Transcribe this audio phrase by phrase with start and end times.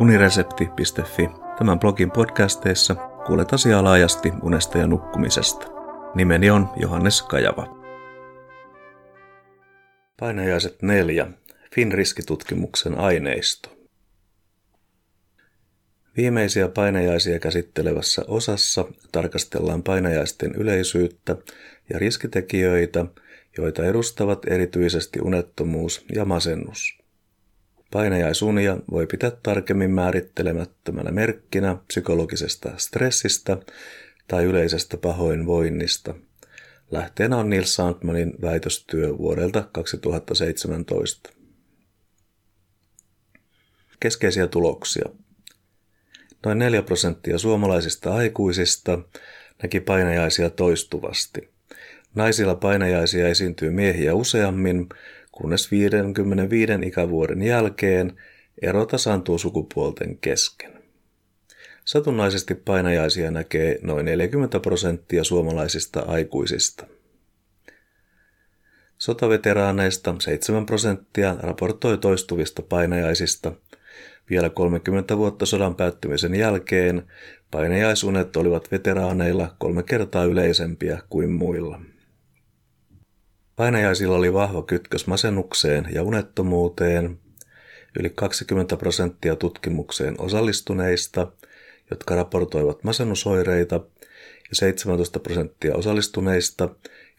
[0.00, 1.28] uniresepti.fi.
[1.58, 2.94] Tämän blogin podcasteissa
[3.26, 5.66] kuulet asiaa laajasti unesta ja nukkumisesta.
[6.14, 7.78] Nimeni on Johannes Kajava.
[10.20, 11.26] Painajaiset 4.
[11.74, 13.70] Finriskitutkimuksen aineisto.
[16.16, 21.36] Viimeisiä painajaisia käsittelevässä osassa tarkastellaan painajaisten yleisyyttä
[21.92, 23.06] ja riskitekijöitä,
[23.58, 26.97] joita edustavat erityisesti unettomuus ja masennus.
[27.90, 33.58] Painajaisunia voi pitää tarkemmin määrittelemättömänä merkkinä psykologisesta stressistä
[34.28, 36.14] tai yleisestä pahoinvoinnista.
[36.90, 41.30] Lähteenä on Nils Sandmanin väitöstyö vuodelta 2017.
[44.00, 45.04] Keskeisiä tuloksia.
[46.44, 48.98] Noin 4 prosenttia suomalaisista aikuisista
[49.62, 51.50] näki painajaisia toistuvasti.
[52.14, 54.88] Naisilla painajaisia esiintyy miehiä useammin,
[55.42, 58.16] kunnes 55 ikävuoden jälkeen
[58.62, 60.82] ero tasaantuu sukupuolten kesken.
[61.84, 66.86] Satunnaisesti painajaisia näkee noin 40 prosenttia suomalaisista aikuisista.
[68.98, 73.52] Sotaveteraaneista 7 prosenttia raportoi toistuvista painajaisista.
[74.30, 77.02] Vielä 30 vuotta sodan päättymisen jälkeen
[77.50, 81.80] painajaisunet olivat veteraaneilla kolme kertaa yleisempiä kuin muilla.
[83.58, 87.18] Painajaisilla oli vahva kytkös masennukseen ja unettomuuteen.
[87.98, 91.32] Yli 20 prosenttia tutkimukseen osallistuneista,
[91.90, 93.74] jotka raportoivat masennusoireita,
[94.48, 96.68] ja 17 prosenttia osallistuneista,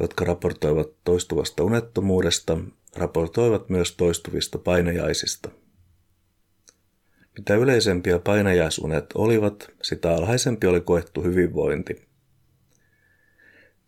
[0.00, 2.58] jotka raportoivat toistuvasta unettomuudesta,
[2.96, 5.48] raportoivat myös toistuvista painajaisista.
[7.38, 12.05] Mitä yleisempiä painajaisunet olivat, sitä alhaisempi oli koettu hyvinvointi.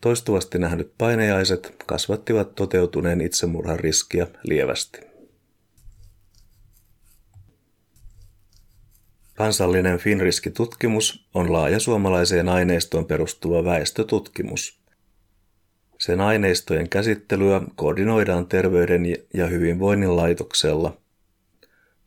[0.00, 5.00] Toistuvasti nähdyt painajaiset kasvattivat toteutuneen itsemurhan riskiä lievästi.
[9.34, 14.80] Kansallinen Finriski-tutkimus on laaja suomalaiseen aineistoon perustuva väestötutkimus.
[15.98, 19.02] Sen aineistojen käsittelyä koordinoidaan Terveyden
[19.34, 20.96] ja hyvinvoinnin laitoksella.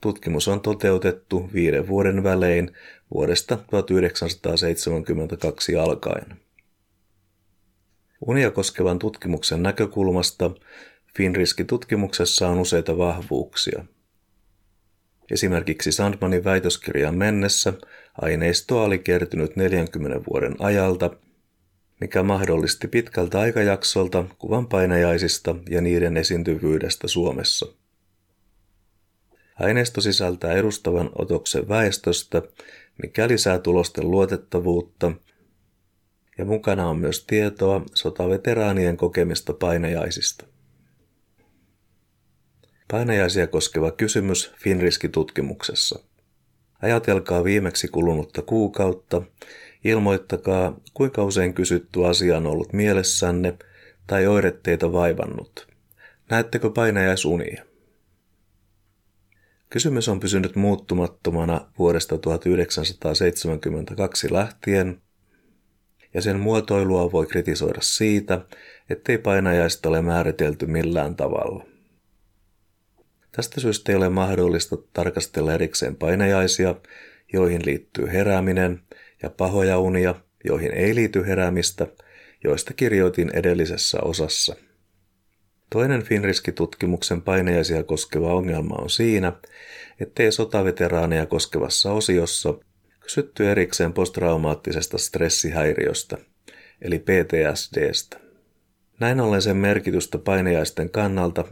[0.01, 2.71] Tutkimus on toteutettu viiden vuoden välein
[3.13, 6.50] vuodesta 1972 alkaen.
[8.27, 10.51] Unia koskevan tutkimuksen näkökulmasta
[11.17, 13.85] Finriski-tutkimuksessa on useita vahvuuksia.
[15.31, 17.73] Esimerkiksi Sandmanin väitöskirjaan mennessä
[18.21, 21.09] aineistoa oli kertynyt 40 vuoden ajalta,
[22.01, 27.65] mikä mahdollisti pitkältä aikajaksolta kuvan painajaisista ja niiden esiintyvyydestä Suomessa.
[29.59, 32.41] Aineisto sisältää edustavan otoksen väestöstä,
[33.01, 35.11] mikä lisää tulosten luotettavuutta
[36.37, 40.45] ja mukana on myös tietoa sotaveteraanien kokemista painajaisista.
[42.91, 45.99] Painajaisia koskeva kysymys Finriski-tutkimuksessa.
[46.81, 49.21] Ajatelkaa viimeksi kulunutta kuukautta,
[49.83, 53.57] ilmoittakaa kuinka usein kysytty asia on ollut mielessänne
[54.07, 55.67] tai oiretteita vaivannut.
[56.29, 57.65] Näettekö painajaisunia?
[59.69, 65.01] Kysymys on pysynyt muuttumattomana vuodesta 1972 lähtien
[66.13, 68.45] ja sen muotoilua voi kritisoida siitä,
[68.89, 71.65] ettei painajaista ole määritelty millään tavalla.
[73.31, 76.75] Tästä syystä ei ole mahdollista tarkastella erikseen painajaisia,
[77.33, 78.81] joihin liittyy herääminen,
[79.23, 81.87] ja pahoja unia, joihin ei liity heräämistä,
[82.43, 84.55] joista kirjoitin edellisessä osassa.
[85.69, 89.33] Toinen Finriski-tutkimuksen painajaisia koskeva ongelma on siinä,
[89.99, 92.53] ettei sotaveteraaneja koskevassa osiossa
[93.01, 96.17] kysytty erikseen posttraumaattisesta stressihäiriöstä,
[96.81, 98.19] eli PTSDstä.
[98.99, 101.45] Näin ollen sen merkitystä painajaisten kannalta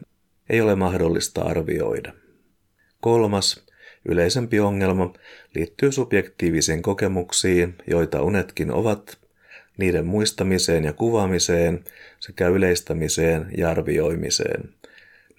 [0.50, 2.14] ei ole mahdollista arvioida.
[3.02, 3.66] Kolmas,
[4.06, 5.14] yleisempi ongelma
[5.56, 9.18] liittyy subjektiivisiin kokemuksiin, joita unetkin ovat,
[9.78, 11.84] niiden muistamiseen ja kuvaamiseen
[12.20, 14.70] sekä yleistämiseen ja arvioimiseen.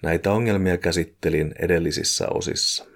[0.03, 2.90] Näitä ongelmia käsittelin edellisissä osissa.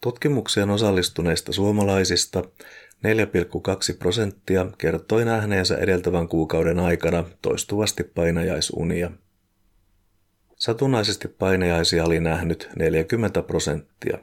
[0.00, 9.10] Tutkimukseen osallistuneista suomalaisista 4,2 prosenttia kertoi nähneensä edeltävän kuukauden aikana toistuvasti painajaisunia.
[10.56, 14.18] Satunnaisesti painajaisia oli nähnyt 40 prosenttia.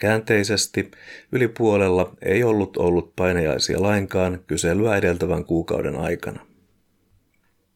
[0.00, 0.90] Käänteisesti
[1.32, 6.46] yli puolella ei ollut ollut painajaisia lainkaan kyselyä edeltävän kuukauden aikana.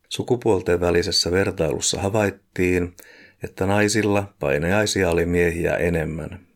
[0.09, 2.97] Sukupuolten välisessä vertailussa havaittiin,
[3.47, 6.47] että naisilla painajaisia oli miehiä enemmän.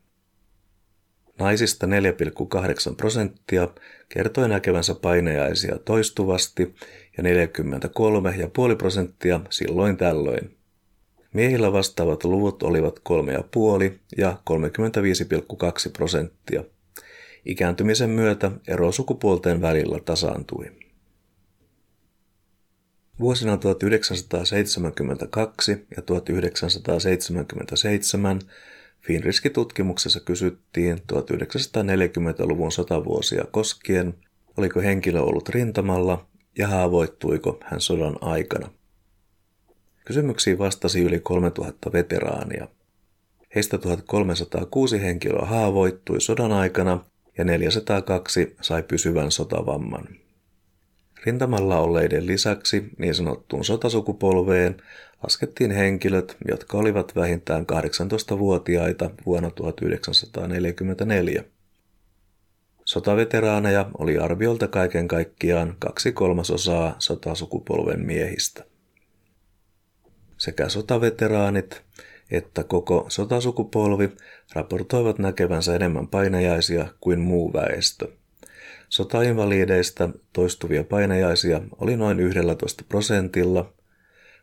[1.39, 3.69] Naisista 4,8 prosenttia
[4.09, 6.75] kertoi näkevänsä painajaisia toistuvasti
[7.17, 7.23] ja
[8.71, 10.57] 43,5 prosenttia silloin tällöin.
[11.33, 16.65] Miehillä vastaavat luvut olivat 3,5 ja 35,2 prosenttia.
[17.45, 20.90] Ikääntymisen myötä ero sukupuolten välillä tasaantui.
[23.21, 28.41] Vuosina 1972 ja 1977
[29.01, 34.15] Finriski-tutkimuksessa kysyttiin 1940-luvun sotavuosia koskien,
[34.57, 36.27] oliko henkilö ollut rintamalla
[36.59, 38.71] ja haavoittuiko hän sodan aikana.
[40.05, 42.69] Kysymyksiin vastasi yli 3000 veteraania.
[43.55, 47.05] Heistä 1306 henkilöä haavoittui sodan aikana
[47.39, 50.09] ja 402 sai pysyvän sotavamman.
[51.27, 54.77] Rintamalla olleiden lisäksi niin sanottuun sotasukupolveen
[55.23, 61.45] laskettiin henkilöt, jotka olivat vähintään 18-vuotiaita vuonna 1944.
[62.85, 68.65] Sotaveteraaneja oli arviolta kaiken kaikkiaan kaksi kolmasosaa sotasukupolven miehistä.
[70.39, 71.83] Sekä sotaveteraanit
[72.31, 74.11] että koko sotasukupolvi
[74.53, 78.09] raportoivat näkevänsä enemmän painajaisia kuin muu väestö.
[78.91, 83.73] Sotainvalideista toistuvia painajaisia oli noin 11 prosentilla,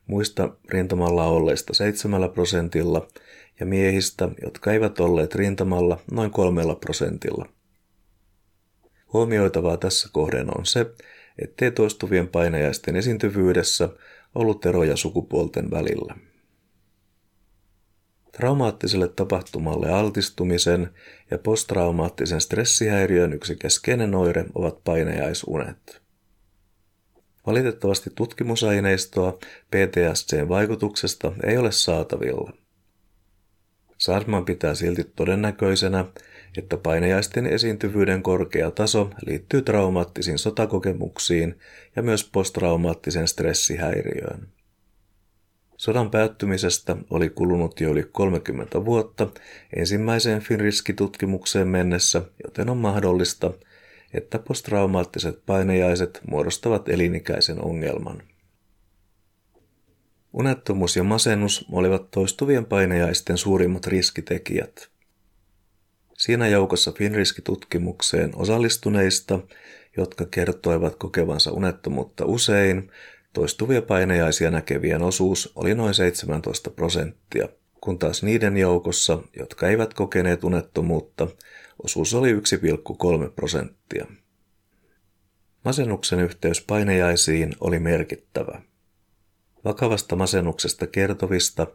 [0.06, 3.08] muista rintamalla olleista 7 prosentilla
[3.60, 7.46] ja miehistä, jotka eivät olleet rintamalla, noin kolmella prosentilla.
[9.14, 10.86] Huomioitavaa tässä kohden on se,
[11.42, 13.90] ettei toistuvien painajaisten esiintyvyydessä
[14.36, 16.16] ollut eroja sukupuolten välillä.
[18.38, 20.90] Traumaattiselle tapahtumalle altistumisen
[21.32, 26.02] ja posttraumaattisen stressihäiriön yksi keskeinen oire ovat painajaisunet.
[27.46, 29.38] Valitettavasti tutkimusaineistoa
[29.72, 32.54] PTSCn vaikutuksesta ei ole saatavilla.
[33.98, 36.06] Sarman pitää silti todennäköisenä,
[36.58, 41.60] että painajaisten esiintyvyyden korkea taso liittyy traumaattisiin sotakokemuksiin
[41.96, 44.57] ja myös posttraumaattisen stressihäiriöön.
[45.78, 49.28] Sodan päättymisestä oli kulunut jo yli 30 vuotta
[49.76, 53.54] ensimmäiseen Finriski-tutkimukseen mennessä, joten on mahdollista,
[54.14, 58.24] että posttraumaattiset painajaiset muodostavat elinikäisen ongelman.
[60.34, 64.90] Unettomuus ja masennus olivat toistuvien painajaisten suurimmat riskitekijät.
[66.18, 69.40] Siinä joukossa Finriski-tutkimukseen osallistuneista,
[69.98, 72.92] jotka kertoivat kokevansa unettomuutta usein,
[73.38, 77.48] toistuvia painajaisia näkevien osuus oli noin 17 prosenttia,
[77.82, 81.28] kun taas niiden joukossa, jotka eivät kokeneet unettomuutta,
[81.84, 82.40] osuus oli 1,3
[83.36, 84.06] prosenttia.
[85.66, 88.62] Masennuksen yhteys painajaisiin oli merkittävä.
[89.66, 91.68] Vakavasta masennuksesta kertovista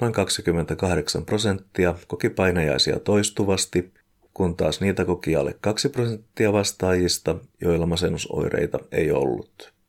[0.00, 3.92] noin 28 prosenttia koki painajaisia toistuvasti,
[4.34, 9.79] kun taas niitä koki alle 2 prosenttia vastaajista, joilla masennusoireita ei ollut.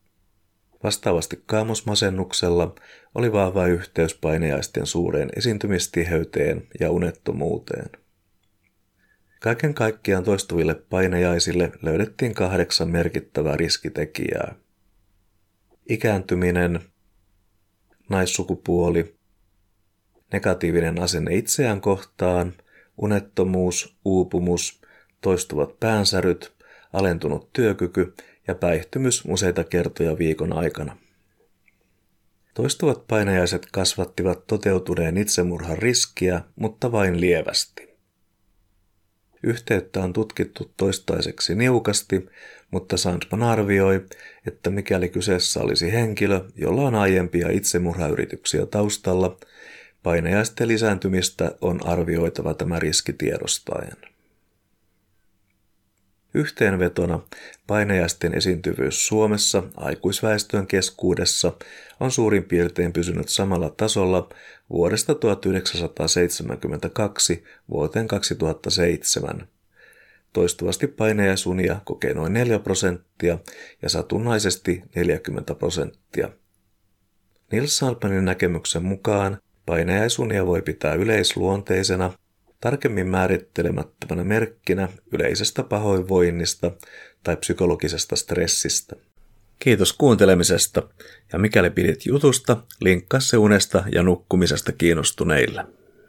[0.84, 2.74] Vastaavasti kaamosmasennuksella
[3.14, 7.90] oli vahva yhteys painajaisten suureen esiintymistiheyteen ja unettomuuteen.
[9.40, 14.54] Kaiken kaikkiaan toistuville painajaisille löydettiin kahdeksan merkittävää riskitekijää.
[15.88, 16.80] Ikääntyminen,
[18.08, 19.16] naissukupuoli,
[20.32, 22.54] negatiivinen asenne itseään kohtaan,
[22.96, 24.80] unettomuus, uupumus,
[25.20, 26.52] toistuvat päänsäryt,
[26.92, 28.14] alentunut työkyky
[28.48, 30.96] ja päihtymys useita kertoja viikon aikana.
[32.54, 37.92] Toistuvat painajaiset kasvattivat toteutuneen itsemurhan riskiä, mutta vain lievästi.
[39.42, 42.26] Yhteyttä on tutkittu toistaiseksi niukasti,
[42.70, 44.06] mutta Sandman arvioi,
[44.46, 49.36] että mikäli kyseessä olisi henkilö, jolla on aiempia itsemurhayrityksiä taustalla,
[50.02, 54.11] painajaisten lisääntymistä on arvioitava tämä riski tiedostaen.
[56.34, 57.20] Yhteenvetona
[57.66, 61.52] painajaisten esiintyvyys Suomessa aikuisväestön keskuudessa
[62.00, 64.28] on suurin piirtein pysynyt samalla tasolla
[64.70, 69.48] vuodesta 1972 vuoteen 2007.
[70.32, 73.38] Toistuvasti painajasunia kokee noin 4 prosenttia
[73.82, 76.28] ja satunnaisesti 40 prosenttia.
[77.52, 82.12] Nils Salpanin näkemyksen mukaan painajaisunia voi pitää yleisluonteisena
[82.62, 86.72] tarkemmin määrittelemättömänä merkkinä yleisestä pahoinvoinnista
[87.24, 88.96] tai psykologisesta stressistä.
[89.58, 90.82] Kiitos kuuntelemisesta
[91.32, 95.64] ja mikäli pidit jutusta, linkkaa se unesta ja nukkumisesta kiinnostuneille.